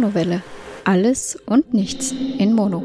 [0.00, 0.42] Monowelle.
[0.84, 2.82] Alles und nichts in Mono.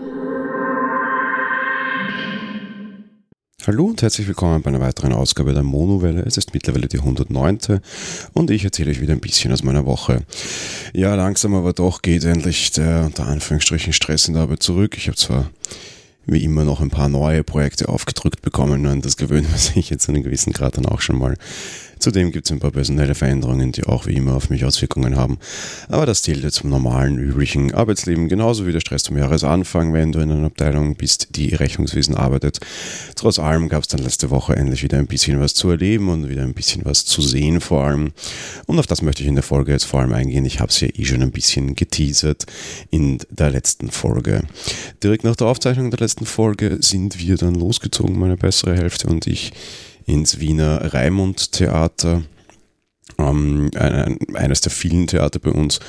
[3.65, 6.23] Hallo und herzlich willkommen bei einer weiteren Ausgabe der Monowelle.
[6.23, 7.79] Es ist mittlerweile die 109.
[8.33, 10.23] und ich erzähle euch wieder ein bisschen aus meiner Woche.
[10.93, 14.97] Ja, langsam aber doch geht endlich der unter Anführungsstrichen Stress in der Arbeit zurück.
[14.97, 15.49] Ich habe zwar
[16.25, 20.03] wie immer noch ein paar neue Projekte aufgedrückt bekommen und das gewöhnt man sich jetzt
[20.03, 21.37] zu einem gewissen Grad dann auch schon mal
[21.99, 25.37] Zudem gibt es ein paar personelle Veränderungen, die auch wie immer auf mich Auswirkungen haben.
[25.87, 30.19] Aber das zählt zum normalen, üblichen Arbeitsleben, genauso wie der Stress zum Jahresanfang, wenn du
[30.19, 32.59] in einer Abteilung bist, die Rechnungswesen arbeitet.
[33.15, 36.29] Trotz allem gab es dann letzte Woche endlich wieder ein bisschen was zu erleben und
[36.29, 38.11] wieder ein bisschen was zu sehen vor allem.
[38.65, 40.45] Und auf das möchte ich in der Folge jetzt vor allem eingehen.
[40.45, 42.45] Ich habe es ja eh schon ein bisschen geteasert
[42.91, 44.41] in der letzten Folge.
[45.03, 49.27] Direkt nach der Aufzeichnung der letzten Folge sind wir dann losgezogen, meine bessere Hälfte und
[49.27, 49.51] ich
[50.05, 52.23] ins Wiener Raimund Theater.
[53.17, 55.79] Ähm, ein, eines der vielen Theater bei uns,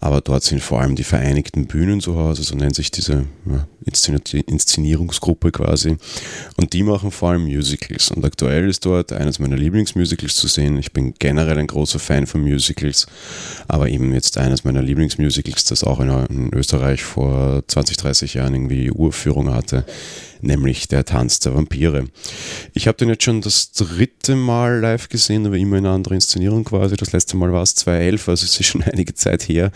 [0.00, 3.68] aber dort sind vor allem die Vereinigten Bühnen zu Hause, so nennt sich diese ja,
[3.84, 5.96] Inszenierungsgruppe quasi.
[6.56, 8.10] Und die machen vor allem Musicals.
[8.10, 10.78] Und aktuell ist dort eines meiner Lieblingsmusicals zu sehen.
[10.78, 13.06] Ich bin generell ein großer Fan von Musicals,
[13.68, 18.54] aber eben jetzt eines meiner Lieblingsmusicals, das auch in, in Österreich vor 20, 30 Jahren
[18.54, 19.84] irgendwie Urführung hatte
[20.42, 22.04] nämlich der Tanz der Vampire.
[22.74, 26.16] Ich habe den jetzt schon das dritte Mal live gesehen, aber immer in einer anderen
[26.16, 26.96] Inszenierung quasi.
[26.96, 29.70] Das letzte Mal war es 2011, also es ist schon einige Zeit her.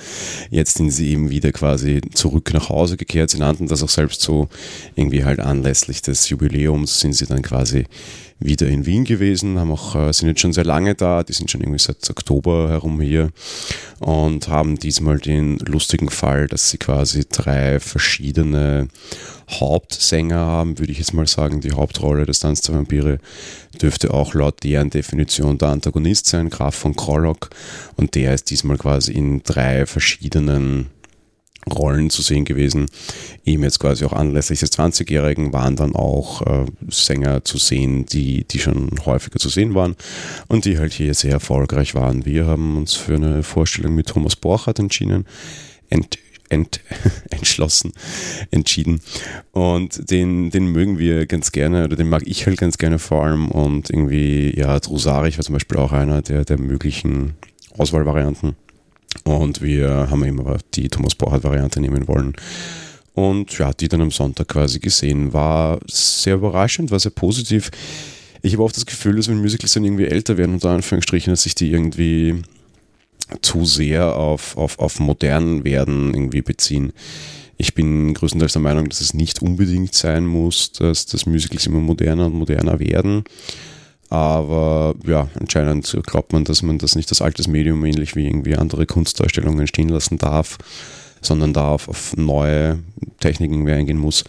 [0.50, 3.30] Jetzt sind sie eben wieder quasi zurück nach Hause gekehrt.
[3.30, 4.48] Sie nannten das auch selbst so
[4.94, 7.84] irgendwie halt anlässlich des Jubiläums sind sie dann quasi
[8.38, 11.50] wieder in Wien gewesen, haben auch, äh, sind jetzt schon sehr lange da, die sind
[11.50, 13.30] schon irgendwie seit Oktober herum hier
[13.98, 18.88] und haben diesmal den lustigen Fall, dass sie quasi drei verschiedene
[19.48, 21.60] Hauptsänger haben, würde ich jetzt mal sagen.
[21.60, 23.20] Die Hauptrolle des Tanz der Vampire
[23.80, 27.50] dürfte auch laut deren Definition der Antagonist sein, Graf von Krollock.
[27.96, 30.90] Und der ist diesmal quasi in drei verschiedenen
[31.72, 32.86] Rollen zu sehen gewesen.
[33.44, 38.44] Eben jetzt quasi auch anlässlich des 20-Jährigen waren dann auch äh, Sänger zu sehen, die,
[38.44, 39.96] die schon häufiger zu sehen waren
[40.48, 42.24] und die halt hier sehr erfolgreich waren.
[42.24, 45.26] Wir haben uns für eine Vorstellung mit Thomas Borchardt entschieden,
[45.90, 46.18] ent,
[46.48, 46.80] ent,
[47.30, 47.92] entschlossen,
[48.50, 49.00] entschieden.
[49.52, 53.24] Und den, den mögen wir ganz gerne, oder den mag ich halt ganz gerne vor
[53.24, 53.48] allem.
[53.48, 57.34] Und irgendwie, ja, Drusarich war zum Beispiel auch einer der, der möglichen
[57.76, 58.54] Auswahlvarianten.
[59.24, 62.34] Und wir haben aber die Thomas Borchardt-Variante nehmen wollen.
[63.14, 65.32] Und ja, die dann am Sonntag quasi gesehen.
[65.32, 67.70] War sehr überraschend, war sehr positiv.
[68.42, 71.44] Ich habe oft das Gefühl, dass wenn Musicals dann irgendwie älter werden, unter Anführungsstrichen, dass
[71.44, 72.42] sich die irgendwie
[73.42, 76.92] zu sehr auf, auf, auf modern werden irgendwie beziehen.
[77.56, 81.80] Ich bin größtenteils der Meinung, dass es nicht unbedingt sein muss, dass das Musicals immer
[81.80, 83.24] moderner und moderner werden.
[84.08, 88.56] Aber ja, anscheinend glaubt man, dass man das nicht als altes Medium ähnlich wie irgendwie
[88.56, 90.58] andere Kunstdarstellungen stehen lassen darf,
[91.20, 92.78] sondern da auf, auf neue
[93.18, 94.24] Techniken eingehen muss.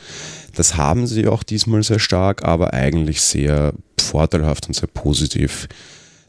[0.55, 5.67] Das haben sie auch diesmal sehr stark, aber eigentlich sehr vorteilhaft und sehr positiv.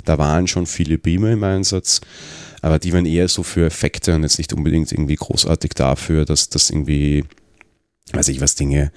[0.04, 2.02] Da waren schon viele Beamer im Einsatz,
[2.60, 6.50] aber die waren eher so für Effekte und jetzt nicht unbedingt irgendwie großartig dafür, dass
[6.50, 7.24] das irgendwie,
[8.12, 8.92] weiß ich was, Dinge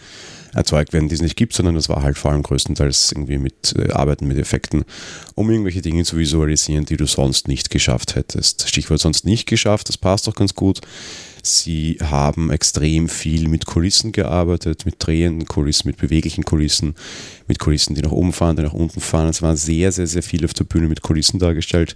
[0.54, 3.74] erzeugt werden, die es nicht gibt, sondern das war halt vor allem größtenteils irgendwie mit
[3.78, 4.84] äh, Arbeiten mit Effekten,
[5.36, 8.68] um irgendwelche Dinge zu visualisieren, die du sonst nicht geschafft hättest.
[8.68, 10.82] Stichwort sonst nicht geschafft, das passt doch ganz gut.
[11.44, 16.94] Sie haben extrem viel mit Kulissen gearbeitet, mit drehenden Kulissen, mit beweglichen Kulissen,
[17.48, 19.30] mit Kulissen, die nach oben fahren, die nach unten fahren.
[19.30, 21.96] Es waren sehr, sehr, sehr viel auf der Bühne mit Kulissen dargestellt,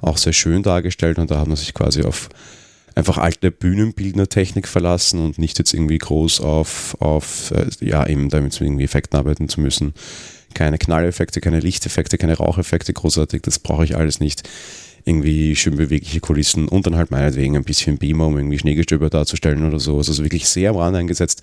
[0.00, 2.30] auch sehr schön dargestellt und da hat man sich quasi auf
[2.96, 8.58] einfach alte Bühnenbildnertechnik verlassen und nicht jetzt irgendwie groß auf, auf äh, ja, eben damit
[8.60, 9.92] irgendwie Effekten arbeiten zu müssen.
[10.54, 14.48] Keine Knalleffekte, keine Lichteffekte, keine Raucheffekte, großartig, das brauche ich alles nicht.
[15.04, 19.64] Irgendwie schön bewegliche Kulissen und dann halt meinetwegen ein bisschen Beamer, um irgendwie Schneegestöber darzustellen
[19.64, 19.98] oder so.
[19.98, 21.42] Also wirklich sehr am Rand eingesetzt.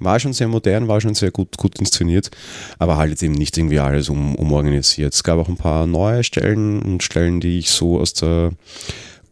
[0.00, 2.30] War schon sehr modern, war schon sehr gut, gut inszeniert,
[2.78, 5.14] aber halt eben nicht irgendwie alles um, umorganisiert.
[5.14, 8.52] Es gab auch ein paar neue Stellen und Stellen, die ich so aus der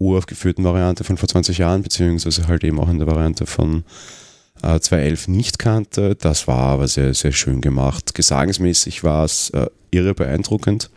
[0.01, 3.85] uraufgeführten Variante von vor 20 Jahren, beziehungsweise halt eben auch in der Variante von
[4.63, 6.17] äh, 2011 nicht kannte.
[6.17, 8.15] Das war aber sehr, sehr schön gemacht.
[8.15, 10.91] Gesagensmäßig war es äh, irre beeindruckend.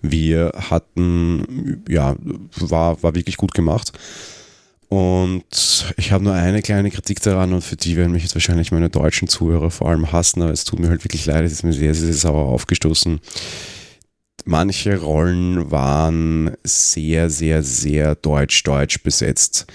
[0.00, 2.14] Wir hatten, ja,
[2.56, 3.92] war, war wirklich gut gemacht.
[4.88, 5.44] Und
[5.96, 8.90] ich habe nur eine kleine Kritik daran und für die werden mich jetzt wahrscheinlich meine
[8.90, 11.72] deutschen Zuhörer vor allem hassen, aber es tut mir halt wirklich leid, es ist mir
[11.72, 13.18] sehr, sehr, sehr sauer aufgestoßen
[14.44, 19.66] manche Rollen waren sehr, sehr, sehr deutsch-deutsch besetzt.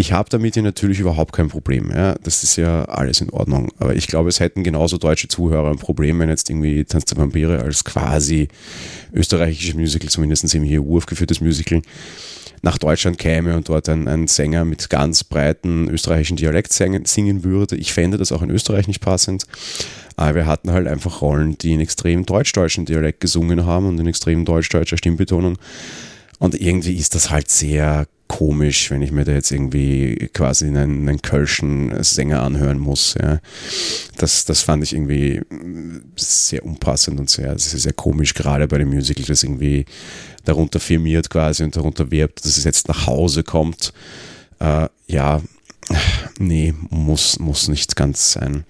[0.00, 1.90] Ich habe damit ja natürlich überhaupt kein Problem.
[1.90, 2.14] Ja?
[2.22, 3.72] Das ist ja alles in Ordnung.
[3.78, 7.18] Aber ich glaube, es hätten genauso deutsche Zuhörer ein Problem, wenn jetzt irgendwie Tanz der
[7.18, 8.46] Vampire als quasi
[9.12, 11.82] österreichisches Musical, zumindest im hier uraufgeführtes Musical,
[12.62, 17.76] nach Deutschland käme und dort ein, ein Sänger mit ganz breiten österreichischen Dialekt singen würde.
[17.76, 19.46] Ich fände das auch in Österreich nicht passend.
[20.18, 24.08] Aber wir hatten halt einfach Rollen, die in extrem deutsch-deutschen Dialekt gesungen haben und in
[24.08, 25.58] extrem deutsch-deutscher Stimmbetonung.
[26.40, 31.08] Und irgendwie ist das halt sehr komisch, wenn ich mir da jetzt irgendwie quasi einen,
[31.08, 33.14] einen Kölschen Sänger anhören muss.
[33.14, 33.38] Ja.
[34.16, 35.40] Das, das fand ich irgendwie
[36.16, 39.84] sehr unpassend und sehr, sehr, sehr komisch, gerade bei dem Musical, das irgendwie
[40.44, 43.92] darunter firmiert quasi und darunter wirbt, dass es jetzt nach Hause kommt.
[44.58, 45.40] Äh, ja,
[46.40, 48.64] nee, muss, muss nicht ganz sein.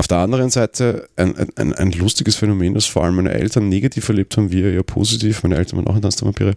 [0.00, 4.08] Auf der anderen Seite ein, ein, ein lustiges Phänomen, das vor allem meine Eltern negativ
[4.08, 6.54] erlebt haben, wir ja positiv, meine Eltern waren auch in Tanz der Vampire,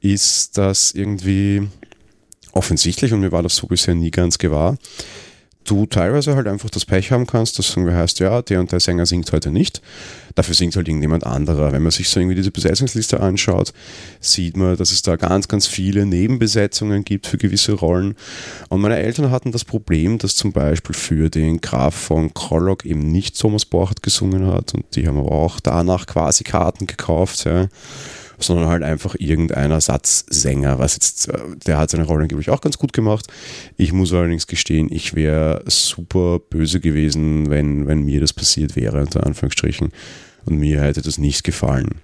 [0.00, 1.68] ist, dass irgendwie
[2.52, 4.78] offensichtlich, und mir war das so bisher nie ganz gewahr,
[5.66, 8.80] du teilweise halt einfach das Pech haben kannst, dass irgendwie heißt, ja, der und der
[8.80, 9.82] Sänger singt heute nicht.
[10.34, 11.72] Dafür singt halt irgendjemand anderer.
[11.72, 13.72] Wenn man sich so irgendwie diese Besetzungsliste anschaut,
[14.20, 18.14] sieht man, dass es da ganz, ganz viele Nebenbesetzungen gibt für gewisse Rollen.
[18.68, 23.10] Und meine Eltern hatten das Problem, dass zum Beispiel für den Graf von Krollock eben
[23.10, 27.44] nicht Thomas Borchardt gesungen hat und die haben aber auch danach quasi Karten gekauft.
[27.44, 27.68] Ja
[28.38, 31.30] sondern halt einfach irgendein Ersatzsänger, was jetzt,
[31.66, 33.26] der hat seine Rolle angeblich auch ganz gut gemacht.
[33.76, 39.00] Ich muss allerdings gestehen, ich wäre super böse gewesen, wenn, wenn mir das passiert wäre,
[39.00, 39.90] unter Anführungsstrichen.
[40.44, 41.96] Und mir hätte das nicht gefallen.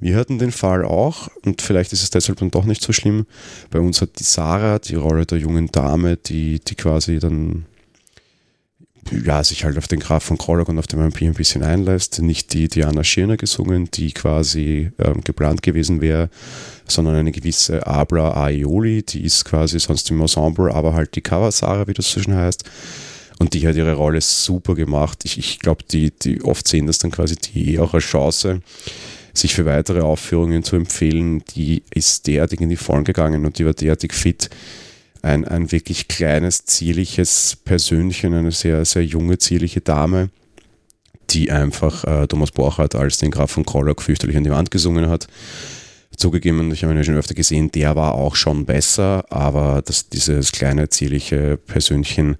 [0.00, 3.26] Wir hatten den Fall auch, und vielleicht ist es deshalb dann doch nicht so schlimm.
[3.70, 7.64] Bei uns hat die Sarah die Rolle der jungen Dame, die, die quasi dann
[9.10, 12.20] ja, sich halt auf den Graf von Krollock und auf den Vampir ein bisschen einlässt.
[12.20, 16.28] Nicht die Diana Schirner gesungen, die quasi ähm, geplant gewesen wäre,
[16.88, 21.86] sondern eine gewisse Abla Aioli, die ist quasi sonst im Ensemble, aber halt die Cover-Sarah,
[21.86, 22.64] wie das so schön heißt.
[23.38, 25.24] Und die hat ihre Rolle super gemacht.
[25.24, 28.62] Ich, ich glaube, die, die oft sehen das dann quasi die auch als Chance,
[29.34, 31.44] sich für weitere Aufführungen zu empfehlen.
[31.54, 34.48] Die ist derartig in die Vollen gegangen und die war derartig fit
[35.22, 40.30] ein, ein wirklich kleines, zierliches Persönchen, eine sehr, sehr junge, zierliche Dame,
[41.30, 45.08] die einfach äh, Thomas Borchardt als den Graf von Krollock fürchterlich an die Wand gesungen
[45.08, 45.26] hat.
[46.16, 50.08] Zugegeben, ich habe ihn ja schon öfter gesehen, der war auch schon besser, aber das,
[50.08, 52.36] dieses kleine, zierliche Persönchen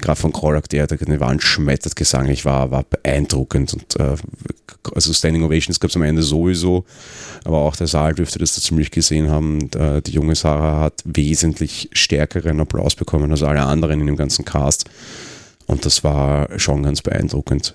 [0.00, 3.74] Graf von Krolak, der da eine Wand schmettert, gesanglich war, war beeindruckend.
[3.74, 4.16] Und äh,
[4.94, 6.84] also Standing Ovations gab es am Ende sowieso,
[7.44, 9.70] aber auch der Saal dürfte das da ziemlich gesehen haben.
[9.72, 14.44] Äh, die junge Sarah hat wesentlich stärkeren Applaus bekommen als alle anderen in dem ganzen
[14.44, 14.84] Cast.
[15.66, 17.74] Und das war schon ganz beeindruckend.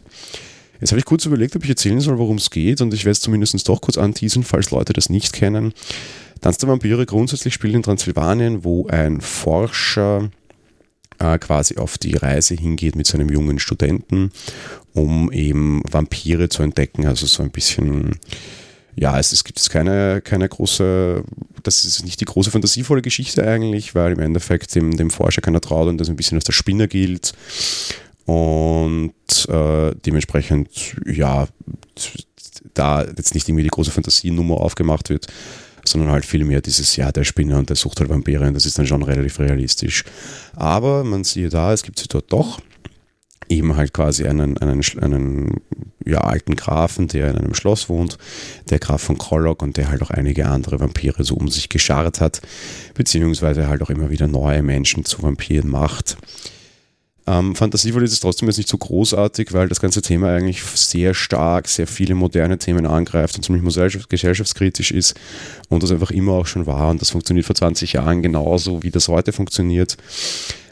[0.80, 3.12] Jetzt habe ich kurz überlegt, ob ich erzählen soll, worum es geht, und ich werde
[3.12, 5.74] es zumindest doch kurz anteasen, falls Leute das nicht kennen.
[6.42, 10.30] Tanz der Vampire grundsätzlich spielt in Transsilvanien, wo ein Forscher
[11.19, 14.31] äh, quasi auf die Reise hingeht mit seinem jungen Studenten,
[14.94, 17.06] um eben Vampire zu entdecken.
[17.06, 18.19] Also so ein bisschen,
[18.95, 21.24] ja, es, es gibt keine, keine große,
[21.63, 25.62] das ist nicht die große fantasievolle Geschichte eigentlich, weil im Endeffekt dem, dem Forscher keiner
[25.62, 27.33] traut und das ein bisschen als der Spinner gilt.
[28.25, 29.13] Und
[29.50, 31.48] äh, dementsprechend, ja,
[32.75, 35.27] da jetzt nicht irgendwie die große Fantasienummer aufgemacht wird,
[35.86, 38.78] sondern halt vielmehr dieses, ja, der Spinner und der sucht halt Vampire und das ist
[38.78, 40.04] dann schon relativ realistisch.
[40.56, 42.60] Aber man sieht da, es gibt sie dort doch
[43.50, 45.62] eben halt quasi einen, einen, einen
[46.06, 48.18] ja, alten Grafen, der in einem Schloss wohnt,
[48.69, 52.21] der Graf von Krollock und der halt auch einige andere Vampire so um sich geschart
[52.21, 52.42] hat,
[52.94, 56.18] beziehungsweise halt auch immer wieder neue Menschen zu Vampiren macht.
[57.30, 61.14] Ähm, fantasievoll ist es trotzdem jetzt nicht so großartig, weil das ganze Thema eigentlich sehr
[61.14, 63.64] stark, sehr viele moderne Themen angreift und ziemlich
[64.09, 65.14] gesellschaftskritisch ist
[65.69, 66.90] und das einfach immer auch schon war.
[66.90, 69.95] Und das funktioniert vor 20 Jahren genauso, wie das heute funktioniert.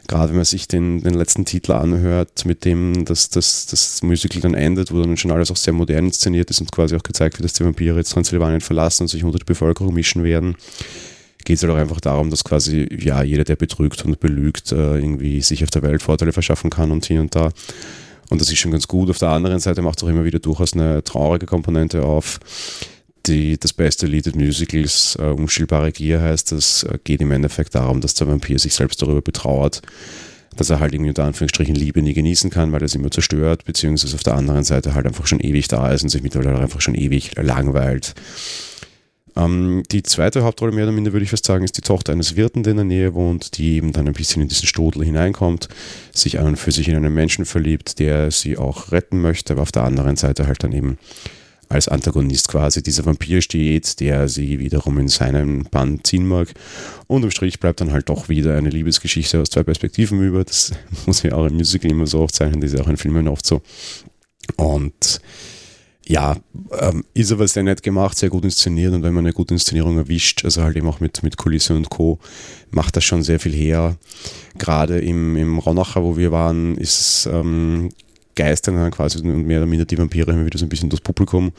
[0.08, 4.40] Gerade wenn man sich den, den letzten Titel anhört, mit dem das, das, das Musical
[4.40, 7.38] dann endet, wo dann schon alles auch sehr modern inszeniert ist und quasi auch gezeigt
[7.38, 10.56] wird, dass die Vampire jetzt Transsilvanien verlassen und sich unter die Bevölkerung mischen werden
[11.44, 14.96] geht es halt auch einfach darum, dass quasi ja jeder, der betrügt und belügt, äh,
[14.96, 17.50] irgendwie sich auf der Welt Vorteile verschaffen kann und hier und da.
[18.30, 19.10] Und das ist schon ganz gut.
[19.10, 22.40] Auf der anderen Seite macht es auch immer wieder durchaus eine traurige Komponente auf.
[23.26, 27.74] Die, das beste Lied des Musicals, äh, Unstillbare Gier heißt das, äh, geht im Endeffekt
[27.74, 29.82] darum, dass der Vampir sich selbst darüber betrauert,
[30.56, 33.64] dass er halt irgendwie unter Anführungsstrichen Liebe nie genießen kann, weil er es immer zerstört,
[33.64, 36.80] beziehungsweise auf der anderen Seite halt einfach schon ewig da ist und sich mittlerweile einfach
[36.80, 38.14] schon ewig langweilt
[39.36, 42.36] ähm, die zweite Hauptrolle, mehr oder minder würde ich fast sagen, ist die Tochter eines
[42.36, 45.68] Wirten, der in der Nähe wohnt, die eben dann ein bisschen in diesen Stodel hineinkommt,
[46.12, 49.62] sich an und für sich in einen Menschen verliebt, der sie auch retten möchte, aber
[49.62, 50.98] auf der anderen Seite halt dann eben
[51.68, 56.48] als Antagonist quasi dieser Vampir steht, der sie wiederum in seinen Bann ziehen mag.
[57.06, 60.44] Und im Strich bleibt dann halt doch wieder eine Liebesgeschichte aus zwei Perspektiven über.
[60.44, 60.72] Das
[61.06, 63.28] muss ja auch im Musical immer so oft zeichnen, das ist ja auch in Filmen
[63.28, 63.62] oft so.
[64.56, 65.20] Und
[66.08, 66.36] ja,
[66.80, 69.98] ähm, ist aber sehr nett gemacht, sehr gut inszeniert und wenn man eine gute Inszenierung
[69.98, 72.18] erwischt, also halt eben auch mit, mit Kulisse und Co.,
[72.70, 73.96] macht das schon sehr viel her.
[74.56, 77.90] Gerade im, im Ronacher, wo wir waren, ist ähm,
[78.34, 81.02] geistern dann quasi und mehr oder minder die Vampire immer wieder so ein bisschen das
[81.02, 81.52] Publikum.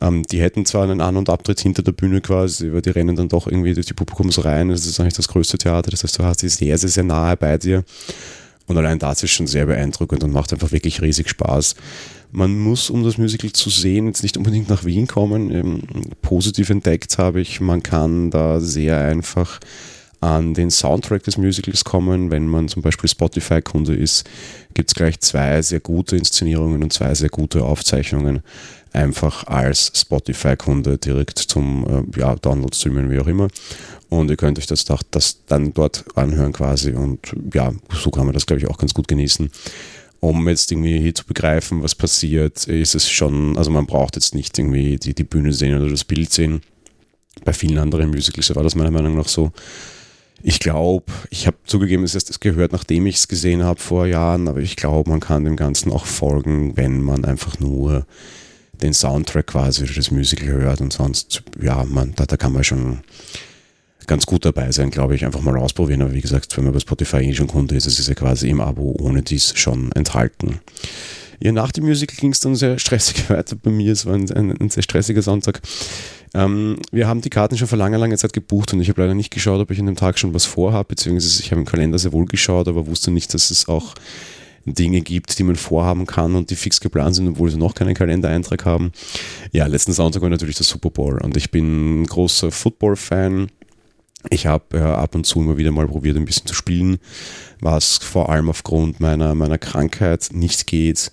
[0.00, 3.16] Ähm, die hätten zwar einen An- und Abtritt hinter der Bühne quasi, aber die rennen
[3.16, 4.70] dann doch irgendwie durch die Publikumsreihen.
[4.70, 5.90] Das ist eigentlich das größte Theater.
[5.90, 7.84] Das heißt, du hast die sehr, sehr, sehr nahe bei dir.
[8.66, 11.74] Und allein das ist schon sehr beeindruckend und macht einfach wirklich riesig Spaß.
[12.36, 15.52] Man muss, um das Musical zu sehen, jetzt nicht unbedingt nach Wien kommen.
[15.52, 15.82] Ähm,
[16.20, 19.60] positiv entdeckt habe ich, man kann da sehr einfach
[20.20, 22.32] an den Soundtrack des Musicals kommen.
[22.32, 24.28] Wenn man zum Beispiel Spotify-Kunde ist,
[24.74, 28.42] gibt es gleich zwei sehr gute Inszenierungen und zwei sehr gute Aufzeichnungen.
[28.92, 31.86] Einfach als Spotify-Kunde direkt zum
[32.16, 33.46] äh, ja, Download streamen, wie auch immer.
[34.08, 36.94] Und ihr könnt euch das, das dann dort anhören quasi.
[36.94, 37.20] Und
[37.52, 39.52] ja, so kann man das, glaube ich, auch ganz gut genießen.
[40.24, 44.34] Um jetzt irgendwie hier zu begreifen, was passiert, ist es schon, also man braucht jetzt
[44.34, 46.62] nicht irgendwie die, die Bühne sehen oder das Bild sehen.
[47.44, 49.52] Bei vielen anderen Musicals war das meiner Meinung nach so.
[50.42, 54.48] Ich glaube, ich habe zugegeben, es ist gehört, nachdem ich es gesehen habe vor Jahren,
[54.48, 58.06] aber ich glaube, man kann dem Ganzen auch folgen, wenn man einfach nur
[58.80, 62.64] den Soundtrack quasi oder das Musical hört und sonst, ja, man, da, da kann man
[62.64, 63.00] schon
[64.06, 66.02] ganz gut dabei sein, glaube ich, einfach mal ausprobieren.
[66.02, 68.48] Aber wie gesagt, wenn man bei Spotify eh schon Kunde ist, ist es ja quasi
[68.48, 70.60] im Abo ohne dies schon enthalten.
[71.40, 73.92] Ja, nach dem Musical ging es dann sehr stressig weiter bei mir.
[73.92, 75.60] Es war ein, ein, ein sehr stressiger Sonntag.
[76.32, 79.14] Ähm, wir haben die Karten schon vor langer, langer Zeit gebucht und ich habe leider
[79.14, 81.98] nicht geschaut, ob ich an dem Tag schon was vorhabe, beziehungsweise ich habe im Kalender
[81.98, 83.94] sehr wohl geschaut, aber wusste nicht, dass es auch
[84.64, 87.94] Dinge gibt, die man vorhaben kann und die fix geplant sind, obwohl sie noch keinen
[87.94, 88.92] Kalendereintrag haben.
[89.52, 93.48] Ja, letzten Sonntag war natürlich der Super Bowl und ich bin großer Football-Fan.
[94.30, 96.98] Ich habe äh, ab und zu immer wieder mal probiert, ein bisschen zu spielen,
[97.60, 101.12] was vor allem aufgrund meiner, meiner Krankheit nicht geht.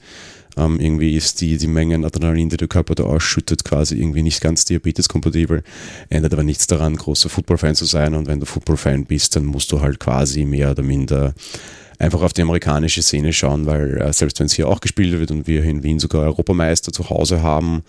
[0.58, 4.42] Ähm, irgendwie ist die, die Menge Adrenalin, die der Körper da ausschüttet, quasi irgendwie nicht
[4.42, 5.64] ganz diabeteskompatibel.
[6.10, 8.16] Ändert aber nichts daran, großer Football-Fan zu sein.
[8.16, 11.34] Und wenn du Football-Fan bist, dann musst du halt quasi mehr oder minder
[12.02, 15.32] einfach auf die amerikanische Szene schauen, weil äh, selbst wenn es hier auch gespielt wird
[15.32, 17.84] und wir in Wien sogar Europameister zu Hause haben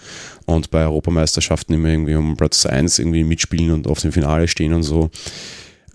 [0.47, 4.75] und bei Europameisterschaften immer irgendwie um Platz 1 irgendwie mitspielen und auf dem Finale stehen
[4.75, 5.11] und so,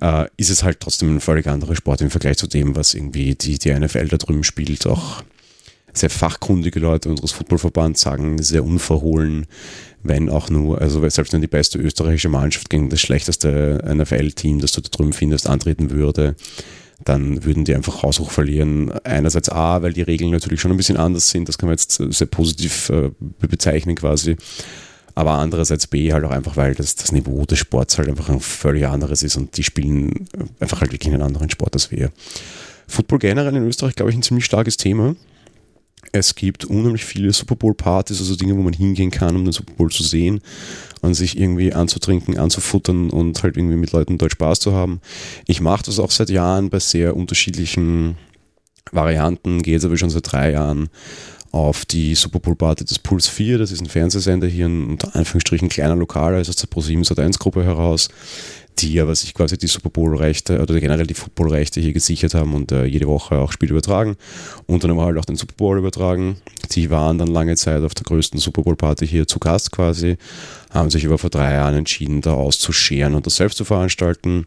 [0.02, 3.36] äh, ist es halt trotzdem ein völlig anderer Sport im Vergleich zu dem, was irgendwie
[3.36, 4.88] die, die NFL da drüben spielt.
[4.88, 5.24] Auch
[5.94, 9.46] sehr fachkundige Leute unseres Footballverbands sagen sehr unverhohlen,
[10.04, 14.72] wenn auch nur, also selbst wenn die beste österreichische Mannschaft gegen das schlechteste NFL-Team, das
[14.72, 16.36] du da drüben findest, antreten würde,
[17.04, 18.92] dann würden die einfach haushoch verlieren.
[19.04, 21.92] Einerseits A, weil die Regeln natürlich schon ein bisschen anders sind, das kann man jetzt
[21.92, 24.36] sehr positiv äh, bezeichnen quasi.
[25.16, 28.40] Aber andererseits B, halt auch einfach, weil das, das Niveau des Sports halt einfach ein
[28.40, 30.28] völlig anderes ist und die spielen
[30.60, 32.12] einfach halt wirklich einen anderen Sport als wir.
[32.88, 35.16] Football generell in Österreich, glaube ich, ein ziemlich starkes Thema.
[36.12, 39.74] Es gibt unheimlich viele Super Bowl-Partys, also Dinge, wo man hingehen kann, um den Super
[39.74, 40.42] Bowl zu sehen
[41.02, 45.02] und sich irgendwie anzutrinken, anzufuttern und halt irgendwie mit Leuten dort Spaß zu haben.
[45.46, 48.18] Ich mache das auch seit Jahren bei sehr unterschiedlichen
[48.92, 50.90] Varianten, gehe jetzt aber schon seit drei Jahren
[51.52, 53.58] auf die Super Bowl Party des Puls 4.
[53.58, 57.40] Das ist ein Fernsehsender hier, ein unter Anführungsstrichen kleiner Lokal, also aus der Pro7 Sat1
[57.40, 58.10] Gruppe heraus
[58.80, 62.72] die aber sich quasi die Super Bowl-Rechte oder generell die Football-Rechte hier gesichert haben und
[62.72, 64.18] äh, jede Woche auch Spiele übertragen
[64.66, 66.38] und dann halt auch den Super Bowl übertragen.
[66.72, 70.18] Die waren dann lange Zeit auf der größten Super Bowl-Party hier zu Gast quasi,
[70.72, 74.46] haben sich aber vor drei Jahren entschieden, da auszuscheren und das selbst zu veranstalten.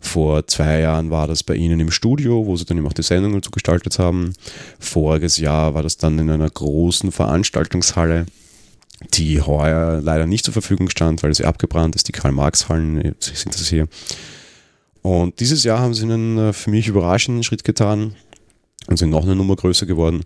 [0.00, 3.04] Vor zwei Jahren war das bei ihnen im Studio, wo sie dann eben auch die
[3.04, 4.32] Sendungen zugestaltet haben.
[4.80, 8.26] Voriges Jahr war das dann in einer großen Veranstaltungshalle
[9.14, 12.08] die heuer leider nicht zur Verfügung stand, weil sie abgebrannt ist.
[12.08, 13.88] Die Karl-Marx-Hallen sind das hier.
[15.02, 18.14] Und dieses Jahr haben sie einen äh, für mich überraschenden Schritt getan
[18.86, 20.22] und sind noch eine Nummer größer geworden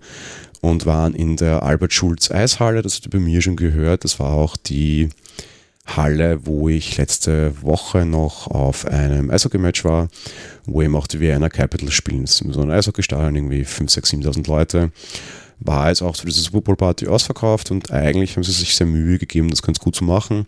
[0.61, 2.83] und waren in der Albert-Schulz-Eishalle.
[2.83, 4.05] Das hat bei mir schon gehört.
[4.05, 5.09] Das war auch die
[5.87, 10.09] Halle, wo ich letzte Woche noch auf einem Eishockey-Match war,
[10.65, 12.23] wo eben auch die Vienna Capitals spielen.
[12.23, 14.91] Das ist so ein Eishockey-Stadion, irgendwie 5.000, 6.000, 7.000 Leute
[15.59, 18.87] war jetzt auch zu dieser Super Bowl Party ausverkauft und eigentlich haben sie sich sehr
[18.87, 20.47] Mühe gegeben, das ganz gut zu machen.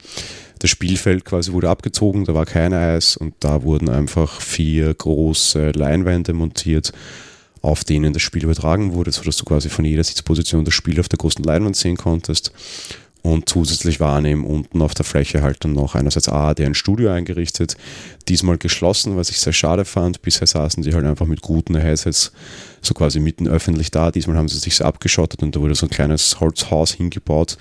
[0.58, 5.70] Das Spielfeld quasi wurde abgezogen, da war kein Eis und da wurden einfach vier große
[5.70, 6.92] Leinwände montiert,
[7.62, 11.08] auf denen das Spiel übertragen wurde, sodass du quasi von jeder Sitzposition das Spiel auf
[11.08, 12.52] der großen Leinwand sehen konntest.
[13.22, 17.10] Und zusätzlich waren eben unten auf der Fläche halt dann noch einerseits ARD ein Studio
[17.10, 17.76] eingerichtet,
[18.28, 20.22] diesmal geschlossen, was ich sehr schade fand.
[20.22, 22.32] Bisher saßen die halt einfach mit guten Headsets
[22.80, 24.10] so quasi mitten öffentlich da.
[24.10, 27.58] Diesmal haben sie sich abgeschottet und da wurde so ein kleines Holzhaus hingebaut,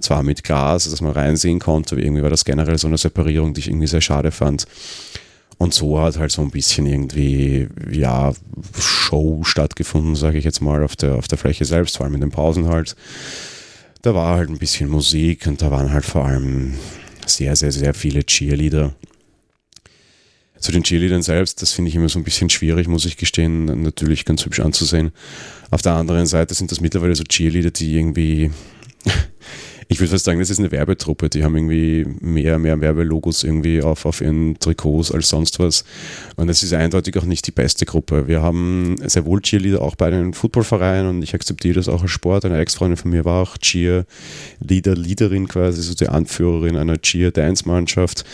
[0.00, 3.54] zwar mit Glas, dass man reinsehen konnte, aber irgendwie war das generell so eine Separierung,
[3.54, 4.66] die ich irgendwie sehr schade fand.
[5.56, 8.32] Und so hat halt so ein bisschen irgendwie, ja,
[8.78, 12.20] Show stattgefunden, sage ich jetzt mal, auf der, auf der Fläche selbst, vor allem in
[12.20, 12.94] den Pausen halt
[14.02, 16.74] da war halt ein bisschen Musik und da waren halt vor allem
[17.26, 18.94] sehr, sehr, sehr viele Cheerleader.
[20.58, 23.82] Zu den Cheerleadern selbst, das finde ich immer so ein bisschen schwierig, muss ich gestehen,
[23.82, 25.12] natürlich ganz hübsch anzusehen.
[25.70, 28.50] Auf der anderen Seite sind das mittlerweile so Cheerleader, die irgendwie
[29.90, 31.30] ich würde fast sagen, das ist eine Werbetruppe.
[31.30, 35.84] Die haben irgendwie mehr, mehr Werbelogos irgendwie auf, auf ihren Trikots als sonst was.
[36.36, 38.28] Und es ist eindeutig auch nicht die beste Gruppe.
[38.28, 42.10] Wir haben sehr wohl Cheerleader auch bei den Footballvereinen und ich akzeptiere das auch als
[42.10, 42.44] Sport.
[42.44, 48.24] Eine Ex-Freundin von mir war auch Cheerleader, Leaderin quasi, so die Anführerin einer Cheer-Dance-Mannschaft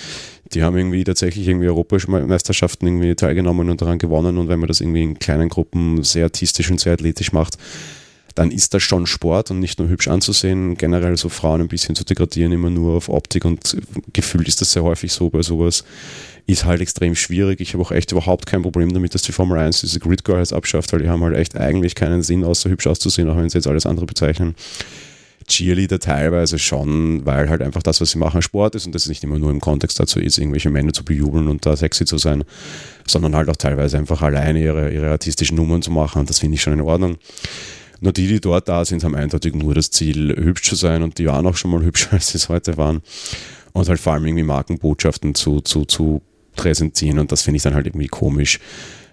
[0.52, 4.80] die haben irgendwie tatsächlich irgendwie Europameisterschaften irgendwie teilgenommen und daran gewonnen und wenn man das
[4.80, 7.56] irgendwie in kleinen Gruppen sehr artistisch und sehr athletisch macht,
[8.34, 10.76] dann ist das schon Sport und nicht nur hübsch anzusehen.
[10.76, 13.76] Generell so Frauen ein bisschen zu degradieren, immer nur auf Optik und
[14.12, 15.84] gefühlt ist das sehr häufig so bei sowas.
[16.46, 17.60] Ist halt extrem schwierig.
[17.60, 20.52] Ich habe auch echt überhaupt kein Problem damit, dass die Formel 1 diese Grid Girls
[20.52, 23.58] abschafft, weil die haben halt echt eigentlich keinen Sinn, außer hübsch auszusehen, auch wenn sie
[23.58, 24.54] jetzt alles andere bezeichnen.
[25.46, 29.22] Cheerleader teilweise schon, weil halt einfach das, was sie machen, Sport ist und das nicht
[29.22, 32.44] immer nur im Kontext dazu ist, irgendwelche Männer zu bejubeln und da sexy zu sein,
[33.06, 36.56] sondern halt auch teilweise einfach alleine ihre, ihre artistischen Nummern zu machen und das finde
[36.56, 37.16] ich schon in Ordnung.
[38.04, 41.18] Nur die, die dort da sind, haben eindeutig nur das Ziel, hübsch zu sein und
[41.18, 43.00] die waren auch schon mal hübscher, als sie es heute waren.
[43.72, 46.20] Und halt vor allem irgendwie Markenbotschaften zu, zu, zu
[46.54, 48.60] präsentieren und das finde ich dann halt irgendwie komisch.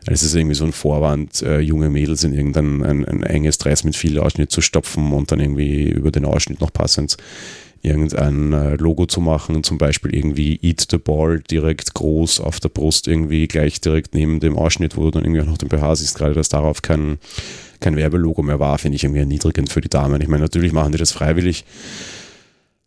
[0.08, 3.86] Es ist irgendwie so ein Vorwand, äh, junge Mädels in irgendein ein, ein enges Dress
[3.86, 7.16] mit viel Ausschnitt zu stopfen und dann irgendwie über den Ausschnitt noch passend
[7.84, 12.70] irgendein äh, Logo zu machen, zum Beispiel irgendwie Eat the Ball direkt groß auf der
[12.70, 15.96] Brust, irgendwie gleich direkt neben dem Ausschnitt, wo du dann irgendwie auch noch den BH
[15.96, 17.18] siehst, gerade dass darauf kein
[17.82, 20.22] kein Werbelogo mehr war, finde ich irgendwie erniedrigend für die Damen.
[20.22, 21.66] Ich meine, natürlich machen die das freiwillig,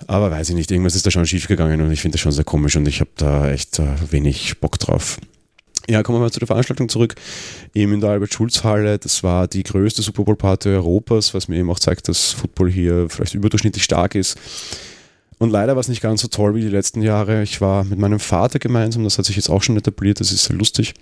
[0.07, 2.33] aber weiß ich nicht, irgendwas ist da schon schief gegangen und ich finde das schon
[2.33, 5.19] sehr komisch und ich habe da echt äh, wenig Bock drauf.
[5.89, 7.15] Ja, kommen wir mal zu der Veranstaltung zurück.
[7.75, 11.79] Eben in der Albert-Schulz-Halle, das war die größte Super Bowl-Party Europas, was mir eben auch
[11.79, 14.39] zeigt, dass Football hier vielleicht überdurchschnittlich stark ist.
[15.39, 17.43] Und leider war es nicht ganz so toll wie die letzten Jahre.
[17.43, 20.45] Ich war mit meinem Vater gemeinsam, das hat sich jetzt auch schon etabliert, das ist
[20.45, 20.95] sehr lustig.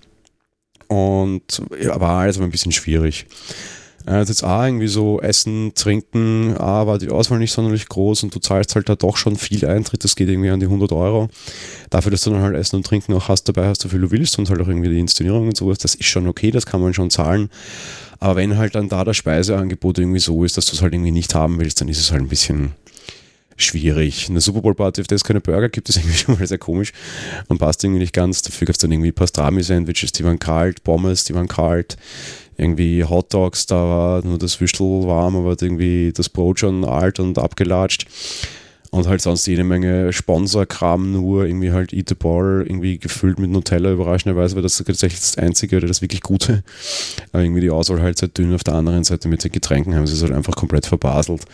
[0.89, 3.27] Und ja, war alles aber ein bisschen schwierig.
[4.07, 8.35] Also jetzt auch irgendwie so Essen, Trinken, A, war die Auswahl nicht sonderlich groß und
[8.35, 11.29] du zahlst halt da doch schon viel Eintritt, das geht irgendwie an die 100 Euro.
[11.91, 14.11] Dafür, dass du dann halt Essen und Trinken auch hast, dabei hast, so viel du
[14.11, 16.81] willst und halt auch irgendwie die Inszenierung und sowas, das ist schon okay, das kann
[16.81, 17.49] man schon zahlen.
[18.19, 21.11] Aber wenn halt dann da das Speiseangebot irgendwie so ist, dass du es halt irgendwie
[21.11, 22.73] nicht haben willst, dann ist es halt ein bisschen
[23.57, 24.29] schwierig.
[24.29, 26.59] Eine Super Bowl Party, auf der es keine Burger gibt, ist irgendwie schon mal sehr
[26.59, 26.93] komisch
[27.49, 28.43] und passt irgendwie nicht ganz.
[28.43, 31.97] Dafür gab es dann irgendwie Pastrami-Sandwiches, die waren kalt, Pommes, die waren kalt
[32.57, 37.21] irgendwie Hot Dogs, da war nur das Würstel warm, aber irgendwie das Brot schon alt
[37.21, 38.07] und abgelatscht.
[38.91, 43.49] Und halt sonst jede Menge Sponsorkram nur, irgendwie halt Eat the Bar, irgendwie gefüllt mit
[43.49, 46.63] Nutella, überraschenderweise war das tatsächlich das Einzige oder das wirklich Gute.
[47.33, 48.55] Aber irgendwie die Auswahl halt sehr dünn.
[48.55, 51.47] Auf der anderen Seite mit den Getränken haben sie es halt einfach komplett verbaselt.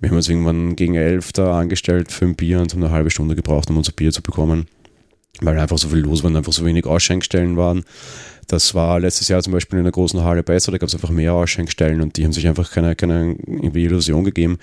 [0.00, 3.10] Wir haben uns irgendwann gegen elf da angestellt für ein Bier und haben eine halbe
[3.10, 4.66] Stunde gebraucht, um unser Bier zu bekommen.
[5.42, 7.84] Weil einfach so viel los war und einfach so wenig Ausschenkstellen waren.
[8.50, 11.10] Das war letztes Jahr zum Beispiel in der großen Halle besser, da gab es einfach
[11.10, 14.58] mehr Ausschenkstellen und die haben sich einfach keine, keine irgendwie Illusion gegeben.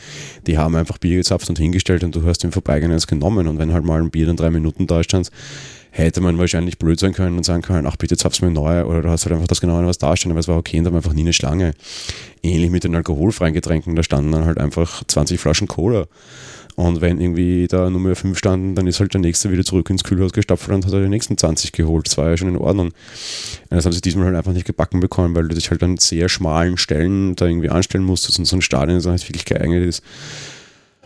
[0.45, 3.59] Die haben einfach Bier gezapft und hingestellt und du hast im Vorbeigehen eins genommen und
[3.59, 5.31] wenn halt mal ein Bier dann drei Minuten da stand,
[5.91, 9.03] hätte man wahrscheinlich blöd sein können und sagen können, ach bitte zapf's mir neu oder
[9.03, 10.97] du hast halt einfach das genau was dastehen, aber es war okay und da war
[10.97, 11.71] einfach nie eine Schlange.
[12.43, 16.07] Ähnlich mit den alkoholfreien Getränken, da standen dann halt einfach 20 Flaschen Cola
[16.77, 20.03] und wenn irgendwie da Nummer 5 standen, dann ist halt der nächste wieder zurück ins
[20.03, 22.05] Kühlhaus gestapft und hat er die nächsten 20 geholt.
[22.05, 22.91] Das war ja schon in Ordnung.
[23.71, 26.29] Das haben sie diesmal halt einfach nicht gebacken bekommen, weil du dich halt an sehr
[26.29, 30.03] schmalen Stellen da irgendwie anstellen musstest und so ein Stadion, das halt wirklich geeignet ist.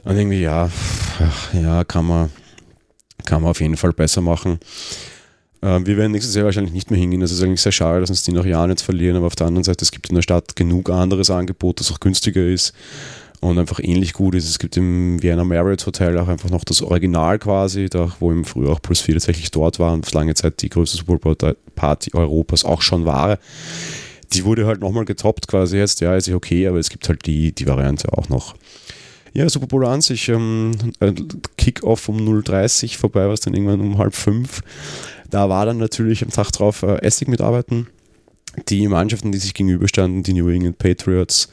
[0.03, 0.69] Und irgendwie, ja,
[1.53, 2.29] ja, kann man,
[3.23, 4.59] kann man auf jeden Fall besser machen.
[5.61, 7.21] Ähm, wir werden nächstes Jahr wahrscheinlich nicht mehr hingehen.
[7.21, 9.15] Das ist eigentlich sehr schade, dass uns die noch Jahren jetzt verlieren.
[9.15, 12.01] Aber auf der anderen Seite, es gibt in der Stadt genug anderes Angebot, das auch
[12.01, 12.73] günstiger ist
[13.41, 14.47] und einfach ähnlich gut ist.
[14.47, 18.45] Es gibt im Vienna Marriott Hotel auch einfach noch das Original quasi, da, wo im
[18.45, 21.35] Frühjahr auch Plus 4 tatsächlich dort war und lange Zeit die größte Super Bowl
[21.75, 23.39] Party Europas auch schon war.
[24.31, 27.25] Die wurde halt nochmal getoppt quasi jetzt, ja, ist ja okay, aber es gibt halt
[27.25, 28.55] die, die Variante auch noch.
[29.33, 30.73] Ja, Super Bowl an sich, ähm,
[31.57, 34.61] Kick-Off um 0.30 vorbei war es dann irgendwann um halb fünf.
[35.29, 37.87] Da war dann natürlich am Tag drauf äh, Essig mitarbeiten.
[38.67, 41.49] Die Mannschaften, die sich gegenüberstanden, die New England Patriots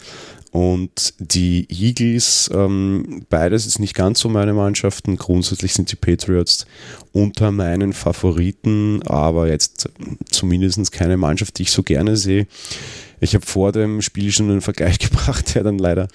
[0.50, 5.16] Und die Eagles, ähm, beides ist nicht ganz so meine Mannschaften.
[5.16, 6.66] Grundsätzlich sind die Patriots
[7.12, 9.90] unter meinen Favoriten, aber jetzt
[10.30, 12.46] zumindest keine Mannschaft, die ich so gerne sehe.
[13.20, 16.08] Ich habe vor dem Spiel schon einen Vergleich gebracht, der dann leider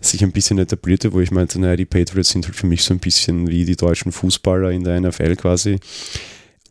[0.00, 2.94] sich ein bisschen etablierte, wo ich meinte, naja, die Patriots sind halt für mich so
[2.94, 5.78] ein bisschen wie die deutschen Fußballer in der NFL quasi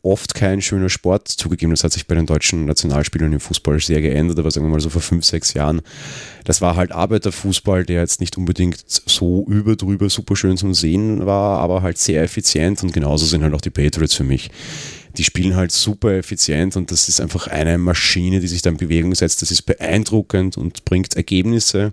[0.02, 1.28] oft kein schöner Sport.
[1.28, 4.70] Zugegeben, das hat sich bei den deutschen Nationalspielern im Fußball sehr geändert, aber sagen wir
[4.70, 5.80] mal so vor fünf, sechs Jahren.
[6.44, 11.60] Das war halt Arbeiterfußball, der jetzt nicht unbedingt so überdrüber super schön zum Sehen war,
[11.60, 14.50] aber halt sehr effizient und genauso sind halt auch die Patriots für mich.
[15.16, 18.78] Die spielen halt super effizient und das ist einfach eine Maschine, die sich da in
[18.78, 19.42] Bewegung setzt.
[19.42, 21.92] Das ist beeindruckend und bringt Ergebnisse.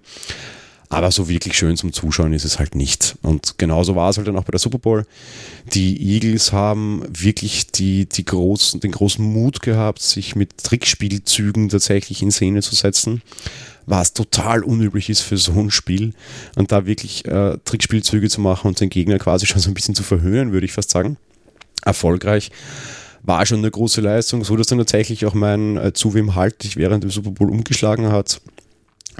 [0.91, 3.15] Aber so wirklich schön zum Zuschauen ist es halt nicht.
[3.21, 5.06] Und genauso war es halt dann auch bei der Super Bowl.
[5.73, 12.23] Die Eagles haben wirklich die, die großen, den großen Mut gehabt, sich mit Trickspielzügen tatsächlich
[12.23, 13.21] in Szene zu setzen
[13.89, 16.13] was total unüblich ist für so ein Spiel.
[16.56, 19.95] Und da wirklich äh, Trickspielzüge zu machen und den Gegner quasi schon so ein bisschen
[19.95, 21.17] zu verhöhnen, würde ich fast sagen.
[21.84, 22.52] Erfolgreich
[23.23, 26.63] war schon eine große Leistung, so dass dann tatsächlich auch mein äh, zu wem halt
[26.63, 28.41] dich während dem Super Bowl umgeschlagen hat